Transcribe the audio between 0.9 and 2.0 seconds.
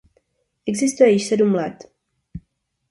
již sedm let.